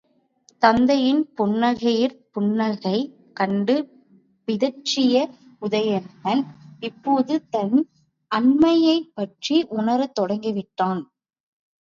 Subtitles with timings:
[0.61, 2.95] தத்தையின் பொன்னகையிற் புன்னகை
[3.33, 3.75] கண்டு
[4.47, 5.13] பிதற்றிய
[5.61, 6.43] உதயணன்,
[6.81, 7.77] இப்போது தன்
[8.31, 11.03] ஆண்மையைப் பற்றி உணரத் தொடங்கிவிட்டான்.